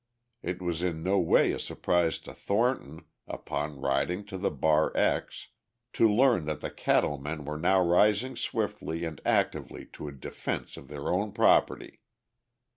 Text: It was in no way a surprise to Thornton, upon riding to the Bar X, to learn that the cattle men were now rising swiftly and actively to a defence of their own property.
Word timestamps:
It 0.41 0.63
was 0.63 0.81
in 0.81 1.03
no 1.03 1.19
way 1.19 1.51
a 1.51 1.59
surprise 1.59 2.17
to 2.21 2.33
Thornton, 2.33 3.05
upon 3.27 3.79
riding 3.79 4.25
to 4.25 4.37
the 4.39 4.49
Bar 4.49 4.91
X, 4.97 5.49
to 5.93 6.09
learn 6.09 6.45
that 6.45 6.61
the 6.61 6.71
cattle 6.71 7.19
men 7.19 7.45
were 7.45 7.59
now 7.59 7.83
rising 7.83 8.35
swiftly 8.35 9.05
and 9.05 9.21
actively 9.27 9.85
to 9.93 10.07
a 10.07 10.11
defence 10.11 10.75
of 10.75 10.87
their 10.87 11.09
own 11.09 11.33
property. 11.33 11.99